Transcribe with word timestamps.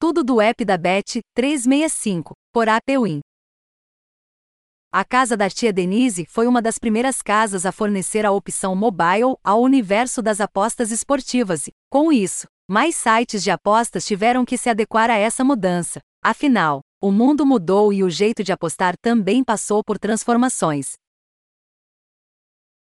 Tudo 0.00 0.22
do 0.22 0.40
app 0.40 0.64
da 0.64 0.78
Bet 0.78 1.18
365, 1.34 2.32
por 2.52 2.68
APWin. 2.68 3.18
A 4.92 5.04
casa 5.04 5.36
da 5.36 5.50
tia 5.50 5.72
Denise 5.72 6.24
foi 6.24 6.46
uma 6.46 6.62
das 6.62 6.78
primeiras 6.78 7.20
casas 7.20 7.66
a 7.66 7.72
fornecer 7.72 8.24
a 8.24 8.30
opção 8.30 8.76
mobile 8.76 9.34
ao 9.42 9.60
universo 9.60 10.22
das 10.22 10.40
apostas 10.40 10.92
esportivas 10.92 11.66
e, 11.66 11.72
com 11.90 12.12
isso, 12.12 12.46
mais 12.70 12.94
sites 12.94 13.42
de 13.42 13.50
apostas 13.50 14.06
tiveram 14.06 14.44
que 14.44 14.56
se 14.56 14.70
adequar 14.70 15.10
a 15.10 15.18
essa 15.18 15.42
mudança. 15.42 16.00
Afinal, 16.22 16.80
o 17.02 17.10
mundo 17.10 17.44
mudou 17.44 17.92
e 17.92 18.04
o 18.04 18.08
jeito 18.08 18.44
de 18.44 18.52
apostar 18.52 18.94
também 19.02 19.42
passou 19.42 19.82
por 19.82 19.98
transformações. 19.98 20.92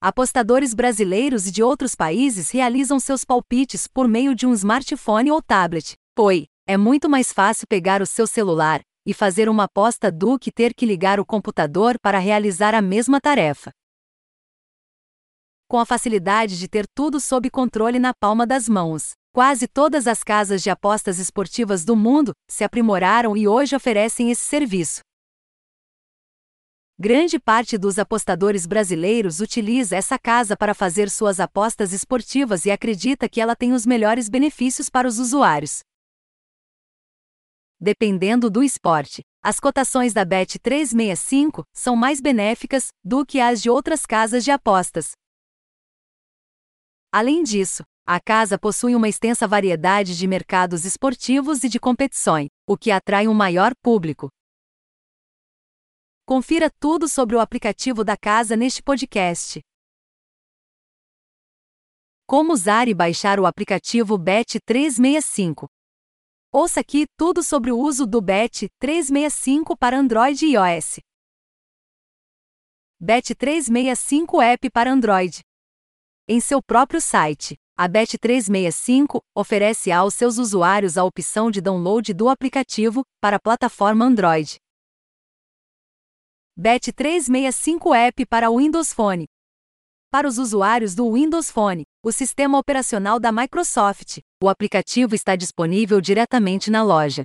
Apostadores 0.00 0.74
brasileiros 0.74 1.46
e 1.46 1.52
de 1.52 1.62
outros 1.62 1.94
países 1.94 2.50
realizam 2.50 2.98
seus 2.98 3.24
palpites 3.24 3.86
por 3.86 4.08
meio 4.08 4.34
de 4.34 4.44
um 4.44 4.52
smartphone 4.52 5.30
ou 5.30 5.40
tablet. 5.40 5.94
Pois, 6.12 6.46
é 6.68 6.76
muito 6.76 7.08
mais 7.08 7.32
fácil 7.32 7.64
pegar 7.68 8.02
o 8.02 8.06
seu 8.06 8.26
celular 8.26 8.80
e 9.06 9.14
fazer 9.14 9.48
uma 9.48 9.64
aposta 9.64 10.10
do 10.10 10.36
que 10.36 10.50
ter 10.50 10.74
que 10.74 10.84
ligar 10.84 11.20
o 11.20 11.24
computador 11.24 11.96
para 12.00 12.18
realizar 12.18 12.74
a 12.74 12.82
mesma 12.82 13.20
tarefa. 13.20 13.70
Com 15.68 15.78
a 15.78 15.86
facilidade 15.86 16.58
de 16.58 16.66
ter 16.66 16.84
tudo 16.92 17.20
sob 17.20 17.48
controle 17.50 18.00
na 18.00 18.12
palma 18.12 18.44
das 18.44 18.68
mãos, 18.68 19.12
quase 19.32 19.68
todas 19.68 20.08
as 20.08 20.24
casas 20.24 20.60
de 20.60 20.68
apostas 20.68 21.20
esportivas 21.20 21.84
do 21.84 21.94
mundo 21.94 22.32
se 22.50 22.64
aprimoraram 22.64 23.36
e 23.36 23.46
hoje 23.46 23.76
oferecem 23.76 24.32
esse 24.32 24.42
serviço. 24.42 25.00
Grande 26.98 27.38
parte 27.38 27.78
dos 27.78 27.96
apostadores 27.96 28.66
brasileiros 28.66 29.38
utiliza 29.38 29.94
essa 29.94 30.18
casa 30.18 30.56
para 30.56 30.74
fazer 30.74 31.10
suas 31.10 31.38
apostas 31.38 31.92
esportivas 31.92 32.64
e 32.64 32.72
acredita 32.72 33.28
que 33.28 33.40
ela 33.40 33.54
tem 33.54 33.72
os 33.72 33.86
melhores 33.86 34.28
benefícios 34.28 34.88
para 34.88 35.06
os 35.06 35.20
usuários 35.20 35.82
dependendo 37.80 38.50
do 38.50 38.62
esporte. 38.62 39.22
As 39.42 39.60
cotações 39.60 40.12
da 40.12 40.24
Bet365 40.24 41.64
são 41.72 41.94
mais 41.94 42.20
benéficas 42.20 42.88
do 43.04 43.24
que 43.24 43.38
as 43.40 43.62
de 43.62 43.70
outras 43.70 44.04
casas 44.04 44.44
de 44.44 44.50
apostas. 44.50 45.12
Além 47.12 47.42
disso, 47.42 47.82
a 48.04 48.20
casa 48.20 48.58
possui 48.58 48.94
uma 48.94 49.08
extensa 49.08 49.48
variedade 49.48 50.16
de 50.16 50.26
mercados 50.26 50.84
esportivos 50.84 51.64
e 51.64 51.68
de 51.68 51.80
competições, 51.80 52.48
o 52.66 52.76
que 52.76 52.90
atrai 52.90 53.26
um 53.26 53.34
maior 53.34 53.72
público. 53.82 54.28
Confira 56.24 56.70
tudo 56.80 57.08
sobre 57.08 57.36
o 57.36 57.40
aplicativo 57.40 58.04
da 58.04 58.16
casa 58.16 58.56
neste 58.56 58.82
podcast. 58.82 59.60
Como 62.26 62.52
usar 62.52 62.88
e 62.88 62.94
baixar 62.94 63.38
o 63.38 63.46
aplicativo 63.46 64.18
Bet365. 64.18 65.68
Ouça 66.58 66.80
aqui 66.80 67.04
tudo 67.18 67.42
sobre 67.42 67.70
o 67.70 67.78
uso 67.78 68.06
do 68.06 68.18
BET 68.18 68.70
365 68.78 69.76
para 69.76 69.98
Android 69.98 70.46
e 70.46 70.54
iOS. 70.54 71.00
BET 72.98 73.34
365 73.34 74.40
App 74.40 74.70
para 74.70 74.90
Android. 74.90 75.40
Em 76.26 76.40
seu 76.40 76.62
próprio 76.62 76.98
site, 76.98 77.58
a 77.76 77.86
BET 77.86 78.16
365 78.16 79.22
oferece 79.34 79.92
aos 79.92 80.14
seus 80.14 80.38
usuários 80.38 80.96
a 80.96 81.04
opção 81.04 81.50
de 81.50 81.60
download 81.60 82.14
do 82.14 82.26
aplicativo 82.26 83.04
para 83.20 83.36
a 83.36 83.40
plataforma 83.40 84.06
Android. 84.06 84.56
BET 86.56 86.90
365 86.90 87.92
App 87.92 88.24
para 88.24 88.48
Windows 88.48 88.94
Phone. 88.94 89.26
Para 90.10 90.26
os 90.26 90.38
usuários 90.38 90.94
do 90.94 91.12
Windows 91.12 91.50
Phone, 91.50 91.84
o 92.02 92.10
sistema 92.10 92.56
operacional 92.56 93.20
da 93.20 93.30
Microsoft, 93.30 94.20
o 94.42 94.48
aplicativo 94.48 95.14
está 95.14 95.34
disponível 95.34 96.00
diretamente 96.00 96.70
na 96.70 96.82
loja. 96.82 97.24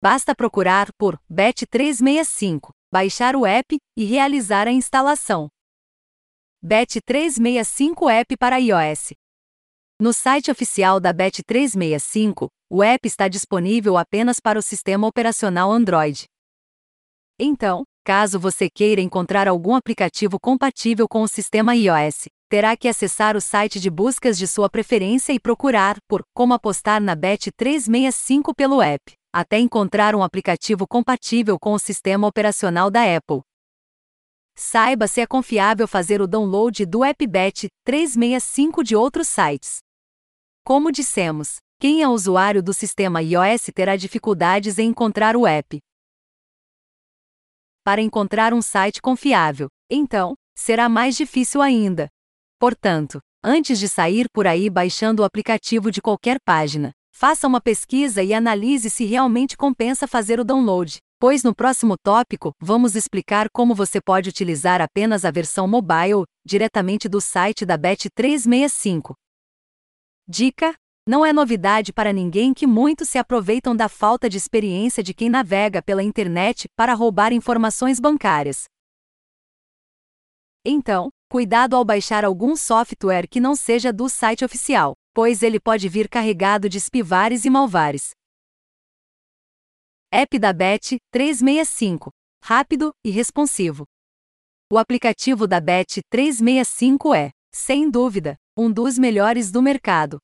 Basta 0.00 0.34
procurar 0.34 0.92
por 0.96 1.18
Bet365, 1.30 2.70
baixar 2.92 3.34
o 3.34 3.44
app 3.44 3.76
e 3.96 4.04
realizar 4.04 4.68
a 4.68 4.72
instalação. 4.72 5.48
Bet365 6.64 8.08
App 8.08 8.36
para 8.36 8.58
iOS. 8.58 9.14
No 10.00 10.12
site 10.12 10.50
oficial 10.50 11.00
da 11.00 11.12
Bet365, 11.12 12.48
o 12.70 12.82
app 12.82 13.06
está 13.06 13.26
disponível 13.26 13.98
apenas 13.98 14.38
para 14.38 14.58
o 14.58 14.62
sistema 14.62 15.06
operacional 15.06 15.70
Android. 15.72 16.26
Então, 17.38 17.84
caso 18.02 18.38
você 18.38 18.68
queira 18.68 19.00
encontrar 19.00 19.48
algum 19.48 19.74
aplicativo 19.74 20.38
compatível 20.40 21.08
com 21.08 21.22
o 21.22 21.28
sistema 21.28 21.74
iOS, 21.74 22.28
terá 22.48 22.76
que 22.76 22.88
acessar 22.88 23.36
o 23.36 23.40
site 23.40 23.80
de 23.80 23.88
buscas 23.88 24.36
de 24.36 24.46
sua 24.46 24.68
preferência 24.68 25.32
e 25.32 25.40
procurar 25.40 25.96
por 26.08 26.22
Como 26.34 26.52
apostar 26.52 27.00
na 27.00 27.14
Bet 27.14 27.50
365 27.52 28.54
pelo 28.54 28.82
app, 28.82 29.12
até 29.32 29.58
encontrar 29.58 30.14
um 30.14 30.22
aplicativo 30.22 30.86
compatível 30.86 31.58
com 31.58 31.72
o 31.72 31.78
sistema 31.78 32.26
operacional 32.26 32.90
da 32.90 33.02
Apple. 33.02 33.40
Saiba 34.54 35.06
se 35.06 35.20
é 35.20 35.26
confiável 35.26 35.88
fazer 35.88 36.20
o 36.20 36.26
download 36.26 36.84
do 36.84 37.02
app 37.02 37.26
Bet 37.26 37.68
365 37.84 38.84
de 38.84 38.94
outros 38.94 39.28
sites. 39.28 39.78
Como 40.64 40.92
dissemos, 40.92 41.56
quem 41.80 42.02
é 42.02 42.08
usuário 42.08 42.62
do 42.62 42.74
sistema 42.74 43.22
iOS 43.22 43.70
terá 43.74 43.96
dificuldades 43.96 44.78
em 44.78 44.90
encontrar 44.90 45.36
o 45.36 45.46
app. 45.46 45.80
Para 47.84 48.00
encontrar 48.00 48.54
um 48.54 48.62
site 48.62 49.02
confiável, 49.02 49.68
então, 49.90 50.34
será 50.56 50.88
mais 50.88 51.16
difícil 51.16 51.60
ainda. 51.60 52.08
Portanto, 52.56 53.18
antes 53.42 53.78
de 53.78 53.88
sair 53.88 54.26
por 54.32 54.46
aí 54.46 54.70
baixando 54.70 55.22
o 55.22 55.24
aplicativo 55.24 55.90
de 55.90 56.00
qualquer 56.00 56.38
página, 56.44 56.92
faça 57.12 57.46
uma 57.46 57.60
pesquisa 57.60 58.22
e 58.22 58.32
analise 58.32 58.88
se 58.88 59.04
realmente 59.04 59.56
compensa 59.56 60.06
fazer 60.06 60.38
o 60.38 60.44
download, 60.44 60.98
pois 61.18 61.42
no 61.42 61.52
próximo 61.52 61.96
tópico 62.00 62.52
vamos 62.60 62.94
explicar 62.94 63.48
como 63.52 63.74
você 63.74 64.00
pode 64.00 64.28
utilizar 64.28 64.80
apenas 64.80 65.24
a 65.24 65.32
versão 65.32 65.66
mobile, 65.66 66.24
diretamente 66.46 67.08
do 67.08 67.20
site 67.20 67.66
da 67.66 67.76
Bet365. 67.76 69.12
Dica: 70.28 70.72
Não 71.06 71.26
é 71.26 71.32
novidade 71.32 71.92
para 71.92 72.12
ninguém 72.12 72.54
que 72.54 72.66
muitos 72.66 73.08
se 73.08 73.18
aproveitam 73.18 73.74
da 73.74 73.88
falta 73.88 74.28
de 74.28 74.36
experiência 74.36 75.02
de 75.02 75.12
quem 75.12 75.28
navega 75.28 75.82
pela 75.82 76.02
internet 76.02 76.68
para 76.76 76.94
roubar 76.94 77.32
informações 77.32 77.98
bancárias. 77.98 78.64
Então, 80.64 81.10
Cuidado 81.32 81.76
ao 81.76 81.82
baixar 81.82 82.26
algum 82.26 82.54
software 82.54 83.26
que 83.26 83.40
não 83.40 83.56
seja 83.56 83.90
do 83.90 84.06
site 84.06 84.44
oficial, 84.44 84.92
pois 85.14 85.42
ele 85.42 85.58
pode 85.58 85.88
vir 85.88 86.06
carregado 86.06 86.68
de 86.68 86.76
espivares 86.76 87.46
e 87.46 87.48
malvares. 87.48 88.10
App 90.12 90.38
da 90.38 90.52
Bet 90.52 90.98
365 91.10 92.10
rápido 92.44 92.92
e 93.02 93.10
responsivo. 93.10 93.84
O 94.70 94.76
aplicativo 94.76 95.46
da 95.46 95.58
Bet 95.58 96.02
365 96.10 97.14
é, 97.14 97.30
sem 97.50 97.90
dúvida, 97.90 98.36
um 98.54 98.70
dos 98.70 98.98
melhores 98.98 99.50
do 99.50 99.62
mercado. 99.62 100.18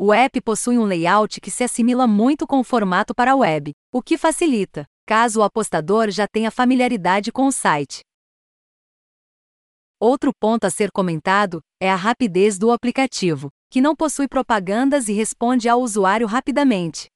O 0.00 0.14
app 0.14 0.40
possui 0.40 0.78
um 0.78 0.84
layout 0.84 1.40
que 1.40 1.50
se 1.50 1.64
assimila 1.64 2.06
muito 2.06 2.46
com 2.46 2.60
o 2.60 2.64
formato 2.64 3.12
para 3.12 3.34
web, 3.34 3.72
o 3.92 4.00
que 4.00 4.16
facilita, 4.16 4.86
caso 5.04 5.40
o 5.40 5.42
apostador 5.42 6.08
já 6.12 6.24
tenha 6.28 6.52
familiaridade 6.52 7.32
com 7.32 7.48
o 7.48 7.50
site. 7.50 8.02
Outro 9.98 10.30
ponto 10.38 10.64
a 10.64 10.70
ser 10.70 10.92
comentado 10.92 11.60
é 11.82 11.90
a 11.90 11.96
rapidez 11.96 12.60
do 12.60 12.70
aplicativo, 12.70 13.48
que 13.68 13.80
não 13.80 13.96
possui 13.96 14.28
propagandas 14.28 15.08
e 15.08 15.12
responde 15.12 15.68
ao 15.68 15.80
usuário 15.80 16.28
rapidamente. 16.28 17.08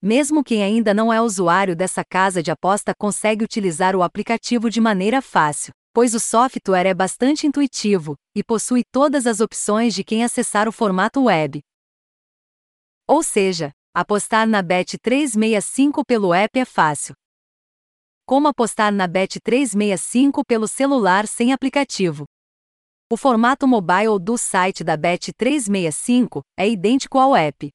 Mesmo 0.00 0.44
quem 0.44 0.62
ainda 0.62 0.94
não 0.94 1.12
é 1.12 1.20
usuário 1.20 1.74
dessa 1.74 2.04
casa 2.04 2.40
de 2.40 2.52
aposta 2.52 2.94
consegue 2.96 3.42
utilizar 3.42 3.96
o 3.96 4.02
aplicativo 4.04 4.70
de 4.70 4.80
maneira 4.80 5.20
fácil, 5.20 5.72
pois 5.94 6.12
o 6.12 6.18
software 6.18 6.86
é 6.86 6.92
bastante 6.92 7.46
intuitivo 7.46 8.16
e 8.36 8.42
possui 8.42 8.82
todas 8.82 9.28
as 9.28 9.38
opções 9.38 9.94
de 9.94 10.02
quem 10.02 10.24
acessar 10.24 10.68
o 10.68 10.72
formato 10.72 11.22
web. 11.22 11.62
Ou 13.06 13.22
seja, 13.22 13.70
apostar 13.94 14.44
na 14.44 14.60
Bet 14.60 14.98
365 14.98 16.04
pelo 16.04 16.34
app 16.34 16.58
é 16.58 16.64
fácil. 16.64 17.14
Como 18.26 18.48
apostar 18.48 18.92
na 18.92 19.06
Bet365 19.06 20.44
pelo 20.44 20.66
celular 20.66 21.28
sem 21.28 21.52
aplicativo. 21.52 22.24
O 23.08 23.16
formato 23.16 23.68
mobile 23.68 24.18
do 24.18 24.36
site 24.36 24.82
da 24.82 24.98
Bet365 24.98 26.40
é 26.58 26.68
idêntico 26.68 27.18
ao 27.18 27.36
app. 27.36 27.70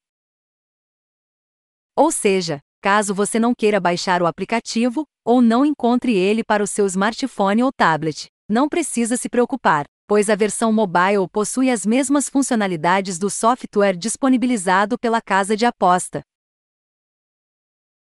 Ou 1.96 2.12
seja, 2.12 2.60
caso 2.80 3.14
você 3.14 3.38
não 3.38 3.54
queira 3.54 3.78
baixar 3.78 4.22
o 4.22 4.26
aplicativo 4.26 5.04
ou 5.24 5.42
não 5.42 5.64
encontre 5.64 6.16
ele 6.16 6.42
para 6.42 6.62
o 6.62 6.66
seu 6.66 6.86
smartphone 6.86 7.62
ou 7.62 7.70
tablet, 7.70 8.28
não 8.48 8.68
precisa 8.68 9.16
se 9.16 9.28
preocupar, 9.28 9.84
pois 10.08 10.30
a 10.30 10.34
versão 10.34 10.72
mobile 10.72 11.28
possui 11.30 11.70
as 11.70 11.86
mesmas 11.86 12.28
funcionalidades 12.28 13.18
do 13.18 13.30
software 13.30 13.96
disponibilizado 13.96 14.98
pela 14.98 15.20
casa 15.20 15.56
de 15.56 15.66
aposta 15.66 16.22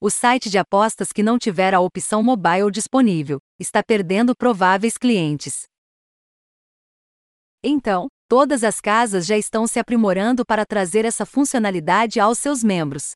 o 0.00 0.11
site 0.11 0.49
de 0.49 0.59
apostas 0.59 1.11
que 1.11 1.25
não 1.25 1.39
tiver 1.39 1.75
a 1.75 1.81
opção 1.81 2.23
mobile 2.23 2.71
disponível 2.71 3.41
está 3.59 3.83
perdendo 3.83 4.33
prováveis 4.37 4.97
clientes. 4.97 5.65
Então, 7.65 8.06
todas 8.29 8.62
as 8.62 8.81
casas 8.81 9.27
já 9.27 9.37
estão 9.37 9.67
se 9.67 9.81
aprimorando 9.81 10.44
para 10.47 10.65
trazer 10.65 11.05
essa 11.05 11.27
funcionalidade 11.27 12.21
aos 12.21 12.39
seus 12.39 12.62
membros. 12.62 13.12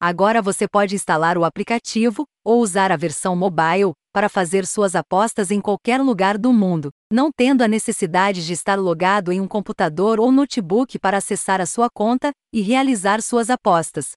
Agora 0.00 0.42
você 0.42 0.68
pode 0.68 0.94
instalar 0.94 1.38
o 1.38 1.44
aplicativo 1.44 2.26
ou 2.44 2.60
usar 2.60 2.92
a 2.92 2.96
versão 2.96 3.34
mobile 3.34 3.92
para 4.12 4.28
fazer 4.28 4.66
suas 4.66 4.94
apostas 4.94 5.50
em 5.50 5.60
qualquer 5.60 6.00
lugar 6.00 6.36
do 6.36 6.52
mundo, 6.52 6.90
não 7.10 7.30
tendo 7.34 7.62
a 7.62 7.68
necessidade 7.68 8.44
de 8.44 8.52
estar 8.52 8.78
logado 8.78 9.32
em 9.32 9.40
um 9.40 9.48
computador 9.48 10.20
ou 10.20 10.30
notebook 10.30 10.98
para 10.98 11.16
acessar 11.16 11.60
a 11.60 11.66
sua 11.66 11.88
conta 11.88 12.30
e 12.52 12.60
realizar 12.60 13.22
suas 13.22 13.48
apostas. 13.48 14.12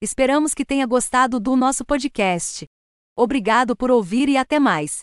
Esperamos 0.00 0.54
que 0.54 0.64
tenha 0.64 0.86
gostado 0.86 1.38
do 1.38 1.54
nosso 1.54 1.84
podcast. 1.84 2.66
Obrigado 3.16 3.76
por 3.76 3.90
ouvir 3.90 4.28
e 4.28 4.36
até 4.36 4.58
mais. 4.58 5.00